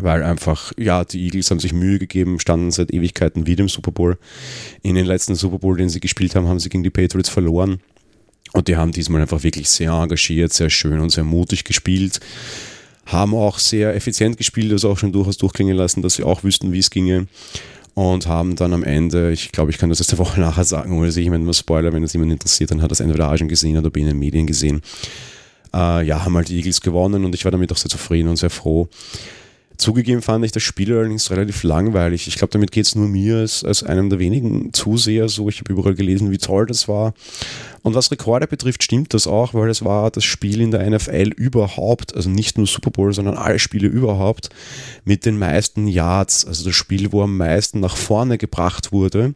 [0.04, 3.92] weil einfach, ja, die Eagles haben sich Mühe gegeben, standen seit Ewigkeiten wieder im Super
[3.92, 4.18] Bowl.
[4.82, 7.80] In den letzten Super Bowl, den sie gespielt haben, haben sie gegen die Patriots verloren.
[8.54, 12.20] Und die haben diesmal einfach wirklich sehr engagiert, sehr schön und sehr mutig gespielt.
[13.06, 16.72] Haben auch sehr effizient gespielt, also auch schon durchaus durchklingen lassen, dass sie auch wüssten,
[16.72, 17.28] wie es ginge.
[17.94, 20.98] Und haben dann am Ende, ich glaube, ich kann das jetzt eine Woche nachher sagen,
[20.98, 23.38] oder sehe ich mir nur Spoiler, wenn das jemand interessiert, dann hat das entweder A
[23.38, 24.82] schon gesehen oder B in den Medien gesehen.
[25.74, 28.38] Äh, ja, haben halt die Eagles gewonnen und ich war damit auch sehr zufrieden und
[28.38, 28.88] sehr froh.
[29.80, 32.28] Zugegeben fand ich das Spiel allerdings relativ langweilig.
[32.28, 35.48] Ich glaube, damit geht es nur mir als, als einem der wenigen Zuseher so.
[35.48, 37.14] Ich habe überall gelesen, wie toll das war.
[37.82, 41.32] Und was Rekorde betrifft, stimmt das auch, weil es war das Spiel in der NFL
[41.38, 44.50] überhaupt, also nicht nur Super Bowl, sondern alle Spiele überhaupt,
[45.06, 46.46] mit den meisten Yards.
[46.46, 49.34] Also das Spiel, wo am meisten nach vorne gebracht wurde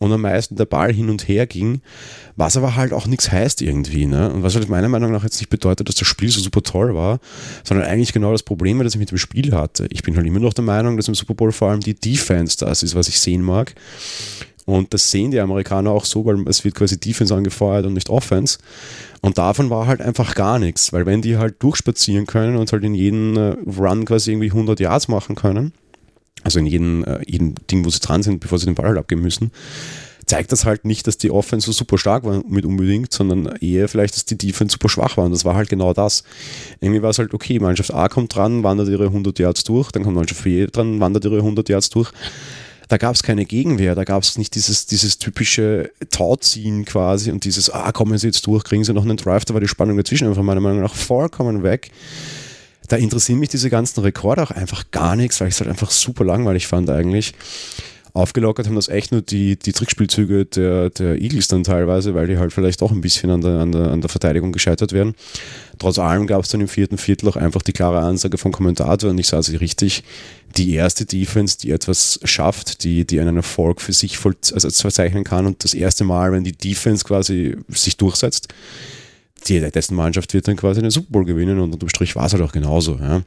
[0.00, 1.82] und am meisten der Ball hin und her ging,
[2.34, 4.06] was aber halt auch nichts heißt irgendwie.
[4.06, 4.32] Ne?
[4.32, 6.94] Und was halt meiner Meinung nach jetzt nicht bedeutet, dass das Spiel so super toll
[6.94, 7.20] war,
[7.64, 9.86] sondern eigentlich genau das Problem, das ich mit dem Spiel hatte.
[9.90, 12.56] Ich bin halt immer noch der Meinung, dass im Super Bowl vor allem die Defense
[12.56, 13.74] das ist, was ich sehen mag.
[14.64, 18.08] Und das sehen die Amerikaner auch so, weil es wird quasi Defense angefeuert und nicht
[18.08, 18.58] Offense.
[19.20, 22.84] Und davon war halt einfach gar nichts, weil wenn die halt durchspazieren können und halt
[22.84, 25.72] in jedem äh, Run quasi irgendwie 100 Yards machen können,
[26.42, 28.98] also in jedem, äh, jedem Ding, wo sie dran sind, bevor sie den Ball halt
[28.98, 29.50] abgeben müssen,
[30.30, 33.88] zeigt das halt nicht, dass die Offense so super stark war mit unbedingt, sondern eher
[33.88, 35.24] vielleicht, dass die Defense super schwach war.
[35.24, 36.22] Und das war halt genau das.
[36.80, 40.04] Irgendwie war es halt, okay, Mannschaft A kommt dran, wandert ihre 100 Yards durch, dann
[40.04, 42.12] kommt Mannschaft B dran, wandert ihre 100 Yards durch.
[42.86, 47.44] Da gab es keine Gegenwehr, da gab es nicht dieses, dieses typische Tauziehen quasi und
[47.44, 49.96] dieses, ah, kommen sie jetzt durch, kriegen sie noch einen Drive, da war die Spannung
[49.96, 51.90] dazwischen einfach meiner Meinung nach vollkommen weg
[52.90, 55.90] da interessieren mich diese ganzen Rekorde auch einfach gar nichts, weil ich es halt einfach
[55.90, 57.34] super langweilig fand eigentlich.
[58.12, 62.38] Aufgelockert haben das echt nur die, die Trickspielzüge der, der Eagles dann teilweise, weil die
[62.38, 65.14] halt vielleicht auch ein bisschen an der, an der, an der Verteidigung gescheitert werden.
[65.78, 69.10] Trotz allem gab es dann im vierten Viertel auch einfach die klare Ansage vom Kommentator
[69.10, 70.02] und ich sah sie richtig,
[70.56, 75.22] die erste Defense, die etwas schafft, die, die einen Erfolg für sich voll, also verzeichnen
[75.22, 78.48] kann und das erste Mal, wenn die Defense quasi sich durchsetzt,
[79.48, 82.32] die, dessen Mannschaft wird dann quasi den Super Bowl gewinnen und unterm Strich war es
[82.32, 82.98] halt auch genauso.
[83.00, 83.22] Ja.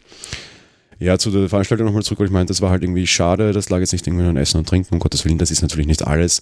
[1.00, 3.70] Ja, zu der Veranstaltung nochmal zurück, weil ich meinte, das war halt irgendwie schade, das
[3.70, 6.06] lag jetzt nicht irgendwie an Essen und Trinken, um Gottes Willen, das ist natürlich nicht
[6.06, 6.42] alles.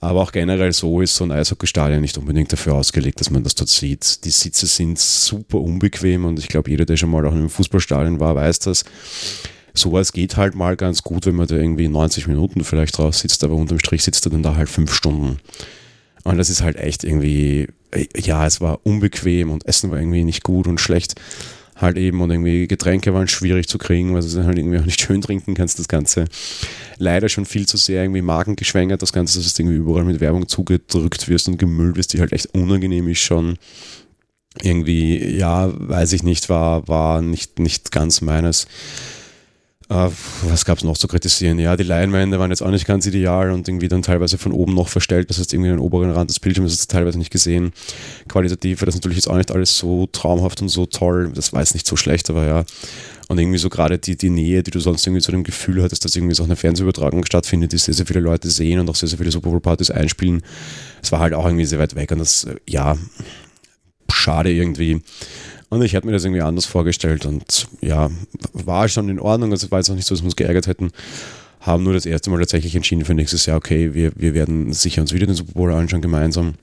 [0.00, 3.54] Aber auch generell so ist so ein Eishockeystadion nicht unbedingt dafür ausgelegt, dass man das
[3.54, 4.24] dort sieht.
[4.24, 7.50] Die Sitze sind super unbequem und ich glaube, jeder, der schon mal auch in einem
[7.50, 8.84] Fußballstadion war, weiß das.
[9.74, 13.44] Sowas geht halt mal ganz gut, wenn man da irgendwie 90 Minuten vielleicht draus sitzt,
[13.44, 15.38] aber unterm Strich sitzt er dann da halt fünf Stunden.
[16.24, 17.68] Und das ist halt echt irgendwie,
[18.16, 21.14] ja, es war unbequem und Essen war irgendwie nicht gut und schlecht
[21.80, 25.00] halt eben und irgendwie Getränke waren schwierig zu kriegen, weil du halt irgendwie auch nicht
[25.06, 26.26] schön trinken kannst, das Ganze.
[26.98, 30.48] Leider schon viel zu sehr irgendwie markengeschwängert, das Ganze, dass du irgendwie überall mit Werbung
[30.48, 33.56] zugedrückt wirst und gemüllt wirst, die halt echt unangenehm ist schon.
[34.62, 38.66] Irgendwie, ja, weiß ich nicht, war, war nicht, nicht ganz meines.
[39.92, 40.08] Uh,
[40.44, 41.58] was gab es noch zu kritisieren?
[41.58, 44.72] Ja, die Leinwände waren jetzt auch nicht ganz ideal und irgendwie dann teilweise von oben
[44.72, 45.28] noch verstellt.
[45.28, 47.72] Das heißt, irgendwie den oberen Rand des Bildschirms ist teilweise nicht gesehen.
[48.28, 51.32] Qualitativ war das natürlich jetzt auch nicht alles so traumhaft und so toll.
[51.34, 52.64] Das war jetzt nicht so schlecht, aber ja.
[53.26, 56.04] Und irgendwie so gerade die, die Nähe, die du sonst irgendwie zu dem Gefühl hattest,
[56.04, 59.08] dass irgendwie so eine Fernsehübertragung stattfindet, die sehr, sehr viele Leute sehen und auch sehr,
[59.08, 60.42] sehr viele Super Bowl-Partys einspielen.
[61.02, 62.96] Es war halt auch irgendwie sehr weit weg und das, ja,
[64.08, 65.02] schade irgendwie.
[65.70, 68.10] Und ich hätte mir das irgendwie anders vorgestellt und ja,
[68.52, 69.52] war schon in Ordnung.
[69.52, 70.90] Also war jetzt auch nicht so, dass wir uns geärgert hätten.
[71.60, 75.00] Haben nur das erste Mal tatsächlich entschieden für nächstes Jahr, okay, wir, wir werden sicher
[75.00, 76.54] uns wieder den Super Bowl anschauen gemeinsam.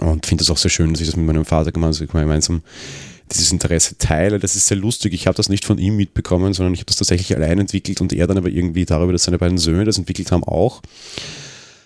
[0.00, 2.62] Und finde es auch sehr schön, dass ich das mit meinem Vater gemeinsam
[3.32, 4.38] dieses Interesse teile.
[4.38, 5.14] Das ist sehr lustig.
[5.14, 8.12] Ich habe das nicht von ihm mitbekommen, sondern ich habe das tatsächlich allein entwickelt und
[8.12, 10.80] er dann aber irgendwie darüber, dass seine beiden Söhne das entwickelt haben, auch.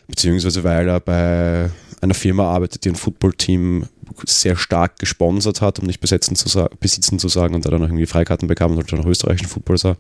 [0.06, 1.70] Beziehungsweise weil er bei
[2.02, 3.86] einer Firma arbeitet, die ein Footballteam
[4.26, 7.88] sehr stark gesponsert hat, um nicht besetzen zu besitzen zu sagen und da dann auch
[7.88, 9.96] irgendwie Freikarten bekam und dann auch österreichischen Football sah.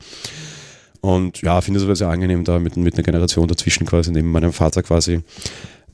[1.00, 4.30] Und ja, finde es aber sehr angenehm, da mit, mit einer Generation dazwischen quasi, neben
[4.30, 5.22] meinem Vater quasi,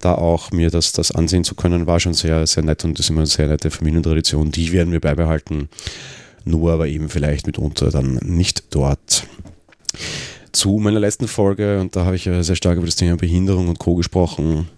[0.00, 3.07] da auch mir das, das ansehen zu können, war schon sehr, sehr nett und das
[3.07, 4.52] ist immer eine sehr nette Familientradition.
[4.52, 5.70] Die werden wir beibehalten,
[6.44, 9.26] nur aber eben vielleicht mitunter dann nicht dort.
[10.52, 13.68] Zu meiner letzten Folge, und da habe ich ja sehr stark über das Thema Behinderung
[13.68, 13.94] und Co.
[13.94, 14.68] gesprochen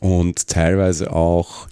[0.00, 1.68] und teilweise auch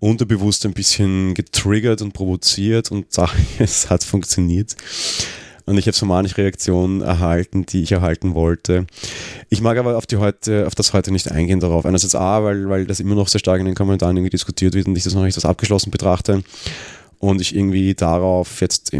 [0.00, 3.06] unterbewusst ein bisschen getriggert und provoziert und
[3.58, 4.76] es hat funktioniert.
[5.66, 8.86] Und ich habe so manche Reaktionen erhalten, die ich erhalten wollte.
[9.50, 11.84] Ich mag aber auf, die heute, auf das heute nicht eingehen darauf.
[11.84, 14.96] Einerseits A, weil, weil das immer noch sehr stark in den Kommentaren diskutiert wird und
[14.96, 16.42] ich das noch nicht als abgeschlossen betrachte
[17.20, 18.92] und ich irgendwie darauf jetzt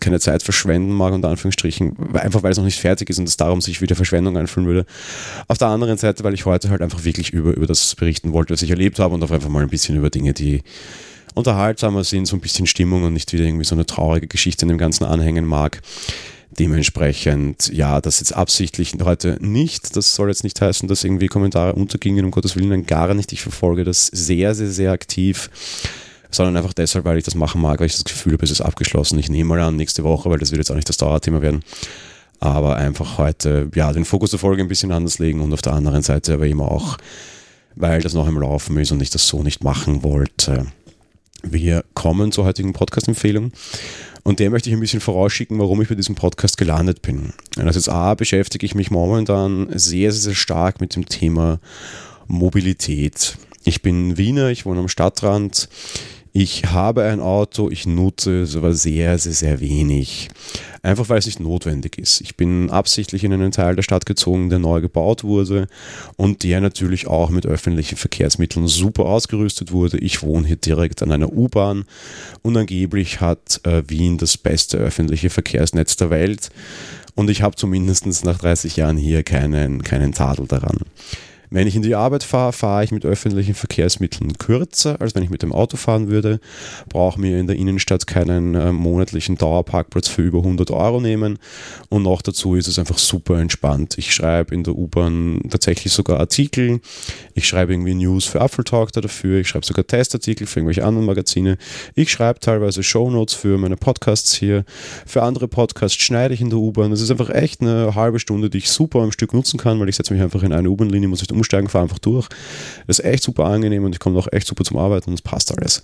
[0.00, 3.36] keine Zeit verschwenden mag, unter Anführungsstrichen, einfach weil es noch nicht fertig ist und es
[3.36, 4.84] darum sich wieder Verschwendung einfühlen würde.
[5.46, 8.52] Auf der anderen Seite, weil ich heute halt einfach wirklich über, über das berichten wollte,
[8.52, 10.62] was ich erlebt habe und auch einfach mal ein bisschen über Dinge, die
[11.34, 14.68] unterhaltsamer sind, so ein bisschen Stimmung und nicht wieder irgendwie so eine traurige Geschichte in
[14.68, 15.80] dem Ganzen anhängen mag.
[16.58, 19.96] Dementsprechend, ja, das jetzt absichtlich heute nicht.
[19.96, 23.32] Das soll jetzt nicht heißen, dass irgendwie Kommentare untergingen, um Gottes Willen, gar nicht.
[23.32, 25.48] Ich verfolge das sehr, sehr, sehr aktiv,
[26.32, 28.60] sondern einfach deshalb, weil ich das machen mag, weil ich das Gefühl habe, es ist
[28.60, 29.18] abgeschlossen.
[29.18, 31.62] Ich nehme mal an, nächste Woche, weil das wird jetzt auch nicht das Dauerthema werden.
[32.40, 35.74] Aber einfach heute, ja, den Fokus der Folge ein bisschen anders legen und auf der
[35.74, 36.98] anderen Seite aber eben auch,
[37.76, 40.66] weil das noch im Laufen ist und ich das so nicht machen wollte
[41.42, 43.52] wir kommen zur heutigen Podcast-Empfehlung.
[44.22, 47.32] Und der möchte ich ein bisschen vorausschicken, warum ich bei diesem Podcast gelandet bin.
[47.56, 51.58] Also jetzt A, beschäftige ich mich momentan sehr, sehr, sehr stark mit dem Thema
[52.28, 53.36] Mobilität.
[53.64, 55.68] Ich bin Wiener, ich wohne am Stadtrand.
[56.34, 60.30] Ich habe ein Auto, ich nutze es aber sehr, sehr, sehr wenig.
[60.82, 62.22] Einfach weil es nicht notwendig ist.
[62.22, 65.68] Ich bin absichtlich in einen Teil der Stadt gezogen, der neu gebaut wurde
[66.16, 69.98] und der natürlich auch mit öffentlichen Verkehrsmitteln super ausgerüstet wurde.
[69.98, 71.84] Ich wohne hier direkt an einer U-Bahn
[72.40, 76.48] und angeblich hat äh, Wien das beste öffentliche Verkehrsnetz der Welt.
[77.14, 80.78] Und ich habe zumindest nach 30 Jahren hier keinen, keinen Tadel daran.
[81.52, 85.28] Wenn ich in die Arbeit fahre, fahre ich mit öffentlichen Verkehrsmitteln kürzer, als wenn ich
[85.28, 86.40] mit dem Auto fahren würde.
[86.88, 91.38] Brauche mir in der Innenstadt keinen äh, monatlichen Dauerparkplatz für über 100 Euro nehmen.
[91.90, 93.98] Und noch dazu ist es einfach super entspannt.
[93.98, 96.80] Ich schreibe in der U-Bahn tatsächlich sogar Artikel.
[97.34, 99.40] Ich schreibe irgendwie News für Apfeltalk dafür.
[99.40, 101.58] Ich schreibe sogar Testartikel für irgendwelche anderen Magazine.
[101.94, 104.64] Ich schreibe teilweise Shownotes für meine Podcasts hier.
[105.04, 106.90] Für andere Podcasts schneide ich in der U-Bahn.
[106.90, 109.90] Das ist einfach echt eine halbe Stunde, die ich super am Stück nutzen kann, weil
[109.90, 112.28] ich setze mich einfach in eine U-Bahn-Linie, muss nicht umsteigen, fahre einfach durch.
[112.86, 115.22] Das ist echt super angenehm und ich komme auch echt super zum Arbeiten und es
[115.22, 115.82] passt alles.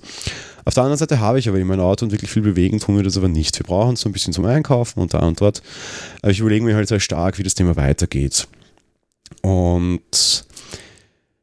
[0.64, 2.96] Auf der anderen Seite habe ich aber immer ein Auto und wirklich viel bewegen tun
[2.96, 3.58] wir das aber nicht.
[3.58, 5.62] Wir brauchen es so ein bisschen zum Einkaufen und da und dort.
[6.22, 8.46] Aber ich überlege mir halt sehr stark, wie das Thema weitergeht.
[9.42, 10.46] Und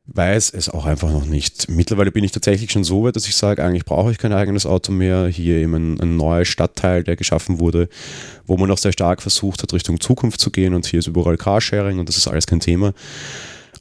[0.08, 1.68] weiß es auch einfach noch nicht.
[1.70, 4.66] Mittlerweile bin ich tatsächlich schon so weit, dass ich sage, eigentlich brauche ich kein eigenes
[4.66, 5.28] Auto mehr.
[5.28, 7.90] Hier eben ein, ein neuer Stadtteil, der geschaffen wurde,
[8.46, 11.38] wo man auch sehr stark versucht hat, Richtung Zukunft zu gehen und hier ist überall
[11.38, 12.94] Carsharing und das ist alles kein Thema.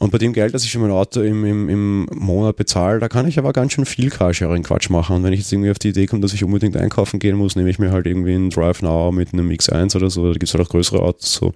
[0.05, 3.09] Und bei dem Geld, das ich für mein Auto im, im, im Monat bezahle, da
[3.09, 5.17] kann ich aber ganz schön viel Carsharing-Quatsch machen.
[5.17, 7.57] Und wenn ich jetzt irgendwie auf die Idee komme, dass ich unbedingt einkaufen gehen muss,
[7.57, 10.27] nehme ich mir halt irgendwie einen Drive Now mit einem X1 oder so.
[10.27, 11.55] Da gibt es halt auch größere Autos so.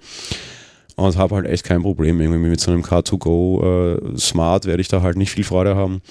[0.95, 2.19] Und habe halt echt kein Problem.
[2.19, 6.01] Irgendwie mit so einem Car2Go äh, Smart werde ich da halt nicht viel Freude haben.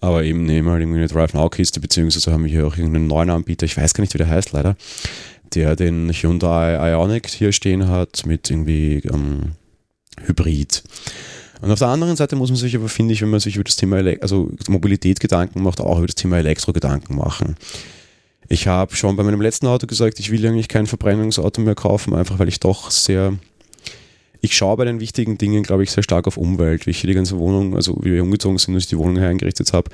[0.00, 3.06] Aber eben nehme halt irgendwie eine Drive Now Kiste, beziehungsweise haben wir hier auch irgendeinen
[3.06, 4.76] neuen Anbieter, ich weiß gar nicht, wie der heißt leider,
[5.54, 9.52] der den Hyundai Ioniq hier stehen hat mit irgendwie ähm,
[10.26, 10.82] Hybrid.
[11.60, 13.64] Und auf der anderen Seite muss man sich aber, finde ich, wenn man sich über
[13.64, 17.56] das Thema Ele also Mobilität Gedanken macht, auch über das Thema Elektro Gedanken machen.
[18.48, 22.14] Ich habe schon bei meinem letzten Auto gesagt, ich will eigentlich kein Verbrennungsauto mehr kaufen,
[22.14, 23.34] einfach weil ich doch sehr
[24.40, 26.86] ich schaue bei den wichtigen Dingen, glaube ich, sehr stark auf Umwelt.
[26.86, 29.18] Wie ich hier die ganze Wohnung, also wie wir umgezogen sind und ich die Wohnung
[29.18, 29.90] eingerichtet habe.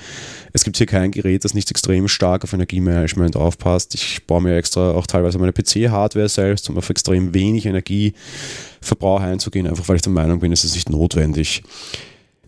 [0.53, 3.95] Es gibt hier kein Gerät, das nicht extrem stark auf Energiemanagement aufpasst.
[3.95, 9.67] Ich baue mir extra auch teilweise meine PC-Hardware selbst, um auf extrem wenig Energieverbrauch einzugehen,
[9.67, 11.63] einfach weil ich der Meinung bin, es ist nicht notwendig.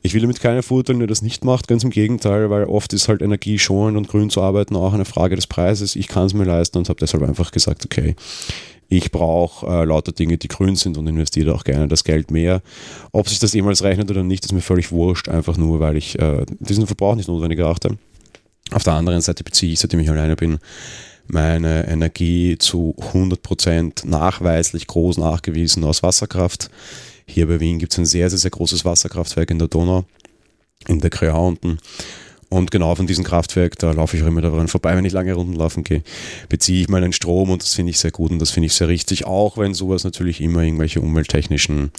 [0.02, 3.08] Ich will damit keine verurteilen, der das nicht macht, ganz im Gegenteil, weil oft ist
[3.08, 5.96] halt energieschonend und grün zu arbeiten auch eine Frage des Preises.
[5.96, 8.14] Ich kann es mir leisten und habe deshalb einfach gesagt, okay,
[8.88, 12.62] ich brauche äh, lauter Dinge, die grün sind und investiere auch gerne das Geld mehr.
[13.12, 16.18] Ob sich das jemals rechnet oder nicht, ist mir völlig wurscht, einfach nur, weil ich
[16.18, 17.98] äh, diesen Verbrauch nicht notwendig erachte.
[18.72, 20.58] Auf der anderen Seite beziehe ich, seitdem ich alleine bin,
[21.28, 26.70] meine Energie zu 100% nachweislich groß nachgewiesen aus Wasserkraft.
[27.26, 30.04] Hier bei Wien gibt es ein sehr, sehr, sehr großes Wasserkraftwerk in der Donau,
[30.86, 31.78] in der Krea unten.
[32.56, 35.34] Und genau von diesem Kraftwerk, da laufe ich auch immer daran vorbei, wenn ich lange
[35.34, 36.02] Runden laufen gehe,
[36.48, 38.88] beziehe ich meinen Strom und das finde ich sehr gut und das finde ich sehr
[38.88, 41.90] richtig, auch wenn sowas natürlich immer irgendwelche umwelttechnischen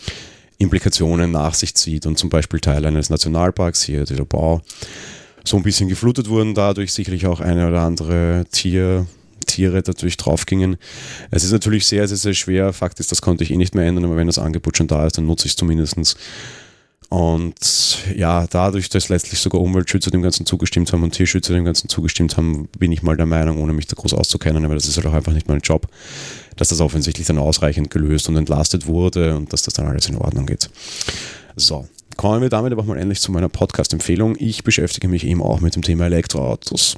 [0.57, 4.63] Implikationen nach sich zieht und zum Beispiel Teil eines Nationalparks, hier der Bau,
[5.43, 9.05] so ein bisschen geflutet wurden, dadurch sicherlich auch eine oder andere Tier,
[9.45, 10.77] Tiere dadurch draufgingen.
[11.29, 12.73] Es ist natürlich sehr, sehr, sehr schwer.
[12.73, 15.05] Fakt ist, das konnte ich eh nicht mehr ändern, aber wenn das Angebot schon da
[15.05, 16.17] ist, dann nutze ich es zumindest.
[17.09, 21.87] Und ja, dadurch, dass letztlich sogar Umweltschützer dem Ganzen zugestimmt haben und Tierschützer dem Ganzen
[21.87, 24.97] zugestimmt haben, bin ich mal der Meinung, ohne mich da groß auszukennen, aber das ist
[24.97, 25.87] halt auch einfach nicht mein Job,
[26.57, 30.17] dass das offensichtlich dann ausreichend gelöst und entlastet wurde und dass das dann alles in
[30.17, 30.69] Ordnung geht.
[31.55, 34.35] So, kommen wir damit aber mal endlich zu meiner Podcast-Empfehlung.
[34.37, 36.97] Ich beschäftige mich eben auch mit dem Thema Elektroautos.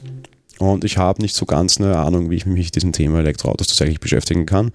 [0.57, 3.67] Und ich habe nicht so ganz eine Ahnung, wie ich mich mit diesem Thema Elektroautos
[3.67, 4.71] tatsächlich beschäftigen kann.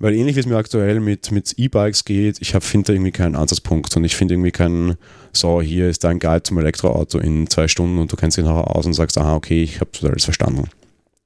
[0.00, 3.34] Weil ähnlich wie es mir aktuell mit, mit E-Bikes geht, ich finde da irgendwie keinen
[3.34, 4.96] Ansatzpunkt und ich finde irgendwie keinen,
[5.32, 8.74] so, hier ist dein Guide zum Elektroauto in zwei Stunden und du kennst dich nachher
[8.76, 10.68] aus und sagst, aha, okay, ich habe alles verstanden.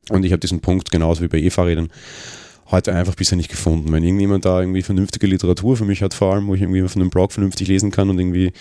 [0.09, 1.91] Und ich habe diesen Punkt genauso wie bei E-Fahrrädern
[2.71, 3.93] heute einfach bisher nicht gefunden.
[3.93, 7.03] Wenn irgendjemand da irgendwie vernünftige Literatur für mich hat, vor allem, wo ich irgendwie von
[7.03, 8.53] einem Blog vernünftig lesen kann und irgendwie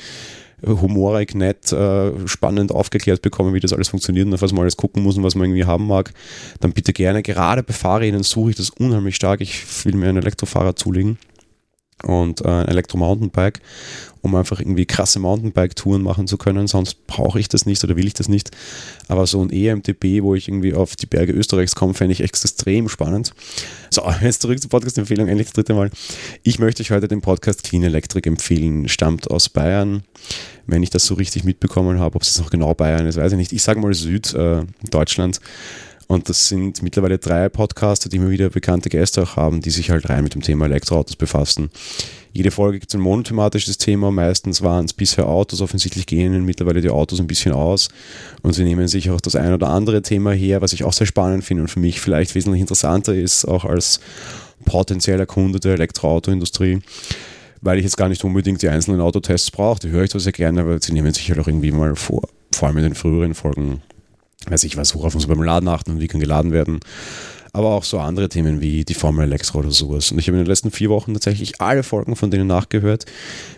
[0.66, 4.78] humorig, nett, äh, spannend aufgeklärt bekomme, wie das alles funktioniert und auf was man alles
[4.78, 6.14] gucken muss und was man irgendwie haben mag,
[6.60, 7.24] dann bitte gerne.
[7.24, 9.42] Gerade bei Fahrrädern suche ich das unheimlich stark.
[9.42, 11.18] Ich will mir einen Elektrofahrer zulegen
[12.04, 13.62] und äh, ein Elektro-Mountainbike,
[14.22, 16.68] um einfach irgendwie krasse Mountainbike-Touren machen zu können.
[16.68, 18.52] Sonst brauche ich das nicht oder will ich das nicht.
[19.08, 22.90] Aber so ein EMTB, wo ich irgendwie auf die Berge Österreichs komme, fände ich extrem
[22.90, 23.34] spannend.
[23.90, 25.90] So, jetzt zurück zur Podcast-Empfehlung, endlich das dritte Mal.
[26.44, 28.88] Ich möchte euch heute den Podcast Clean Electric empfehlen.
[28.88, 30.04] Stammt aus Bayern.
[30.68, 33.38] Wenn ich das so richtig mitbekommen habe, ob es noch genau Bayern ist, weiß ich
[33.38, 33.52] nicht.
[33.52, 35.38] Ich sage mal Süddeutschland.
[35.38, 39.70] Äh, und das sind mittlerweile drei Podcaster, die immer wieder bekannte Gäste auch haben, die
[39.70, 41.70] sich halt rein mit dem Thema Elektroautos befassen.
[42.34, 44.12] Jede Folge gibt es ein monothematisches Thema.
[44.12, 45.62] Meistens waren es bisher Autos.
[45.62, 47.88] Offensichtlich gehen ihnen mittlerweile die Autos ein bisschen aus.
[48.42, 51.08] Und sie nehmen sich auch das ein oder andere Thema her, was ich auch sehr
[51.08, 54.02] spannend finde und für mich vielleicht wesentlich interessanter ist, auch als
[54.66, 56.82] potenzieller Kunde der Elektroautoindustrie
[57.64, 59.80] weil ich jetzt gar nicht unbedingt die einzelnen Autotests brauche.
[59.82, 62.28] Die höre ich zwar sehr gerne, aber sie nehmen sich halt auch irgendwie mal vor,
[62.52, 63.84] vor allem in den früheren Folgen
[64.48, 66.80] weiß ich was, worauf muss man beim Laden achten und wie kann geladen werden.
[67.54, 70.12] Aber auch so andere Themen wie die Formel Elektro oder sowas.
[70.12, 73.06] Und ich habe in den letzten vier Wochen tatsächlich alle Folgen von denen nachgehört.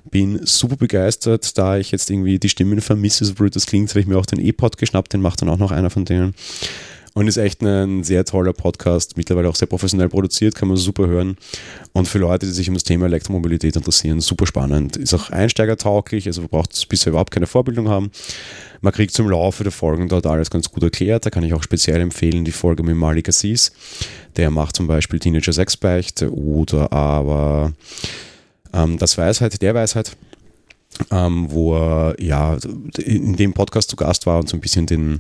[0.10, 4.00] Bin super begeistert, da ich jetzt irgendwie die Stimmen vermisse, so blöd das klingt, habe
[4.00, 6.34] ich mir auch den E-Pod geschnappt, den macht dann auch noch einer von denen.
[7.15, 11.06] Und ist echt ein sehr toller Podcast, mittlerweile auch sehr professionell produziert, kann man super
[11.06, 11.38] hören.
[11.91, 14.97] Und für Leute, die sich um das Thema Elektromobilität interessieren, super spannend.
[14.97, 18.10] Ist auch einsteigertauglich, also man braucht bisher überhaupt keine Vorbildung haben.
[18.82, 21.26] Man kriegt zum Laufe der Folgen dort alles ganz gut erklärt.
[21.26, 23.71] Da kann ich auch speziell empfehlen die Folge mit Malik Assis.
[24.36, 27.73] Der macht zum Beispiel Teenager Sexbeichte oder aber
[28.73, 30.17] ähm, das Weisheit, der Weisheit.
[31.10, 32.56] Ähm, wo er ja
[32.99, 35.19] in dem Podcast zu Gast war und so ein bisschen den,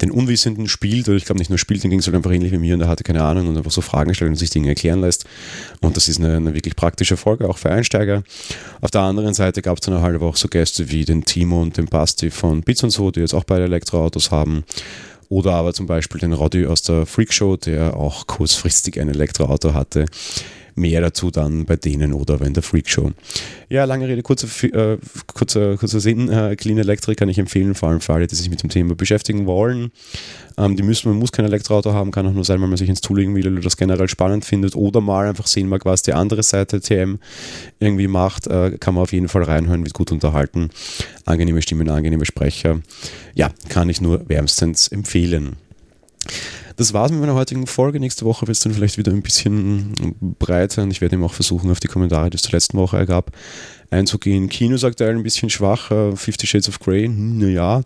[0.00, 2.52] den Unwissenden spielt, oder ich glaube nicht nur spielt, den ging es halt einfach ähnlich
[2.52, 4.68] wie mir und er hatte keine Ahnung und einfach so Fragen stellt und sich Dinge
[4.68, 5.24] erklären lässt.
[5.80, 8.22] Und das ist eine, eine wirklich praktische Folge, auch für Einsteiger.
[8.80, 11.62] Auf der anderen Seite gab es dann halt aber auch so Gäste wie den Timo
[11.62, 14.64] und den Basti von Bits und so, die jetzt auch beide Elektroautos haben.
[15.28, 19.74] Oder aber zum Beispiel den Roddy aus der Freak Show, der auch kurzfristig ein Elektroauto
[19.74, 20.06] hatte.
[20.76, 23.12] Mehr dazu dann bei denen oder bei der Freak Show.
[23.68, 24.98] Ja, lange Rede, kurzer, äh,
[25.32, 26.28] kurzer, kurzer Sinn.
[26.28, 28.94] Äh, Clean Electric kann ich empfehlen, vor allem für alle, die sich mit dem Thema
[28.94, 29.92] beschäftigen wollen.
[30.56, 32.88] Ähm, die müssen, man muss kein Elektroauto haben, kann auch nur sein, weil man sich
[32.88, 36.12] ins Tooling will oder das generell spannend findet oder mal einfach sehen mag, was die
[36.12, 37.18] andere Seite TM
[37.78, 38.46] irgendwie macht.
[38.46, 40.70] Äh, kann man auf jeden Fall reinhören, wird gut unterhalten.
[41.24, 42.80] Angenehme Stimmen, angenehme Sprecher.
[43.34, 45.56] Ja, kann ich nur wärmstens empfehlen.
[46.76, 48.00] Das war's mit meiner heutigen Folge.
[48.00, 49.92] Nächste Woche wird es dann vielleicht wieder ein bisschen
[50.38, 52.96] breiter und ich werde eben auch versuchen, auf die Kommentare, die es zur letzten Woche
[52.96, 53.30] ergab,
[53.90, 54.48] einzugehen.
[54.48, 57.82] Kino sagt er ein bisschen schwach, uh, Fifty Shades of Grey, hm, naja.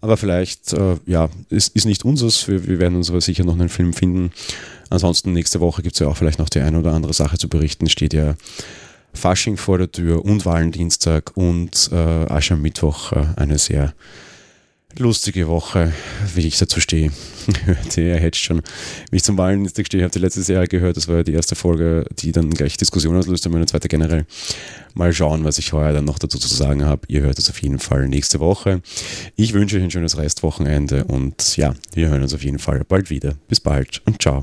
[0.00, 2.48] Aber vielleicht, äh, ja, ist, ist nicht unseres.
[2.48, 4.32] Wir, wir werden uns aber sicher noch einen Film finden.
[4.90, 7.48] Ansonsten nächste Woche gibt es ja auch vielleicht noch die eine oder andere Sache zu
[7.48, 7.88] berichten.
[7.88, 8.34] Steht ja
[9.14, 13.94] Fasching vor der Tür und Walendienstag und äh, Aschermittwoch äh, eine sehr
[14.98, 15.92] lustige Woche,
[16.34, 17.10] wie ich dazu stehe.
[17.96, 18.62] Ihr hätte schon,
[19.10, 21.54] wie ich zum Wahldienstag stehe, habt ihr letztes Jahr gehört, das war ja die erste
[21.54, 24.26] Folge, die dann gleich Diskussion auslöste, meine zweite generell.
[24.94, 27.02] Mal schauen, was ich heuer dann noch dazu zu sagen habe.
[27.08, 28.80] Ihr hört es auf jeden Fall nächste Woche.
[29.36, 33.10] Ich wünsche euch ein schönes Restwochenende und ja, wir hören uns auf jeden Fall bald
[33.10, 33.34] wieder.
[33.48, 34.42] Bis bald und ciao.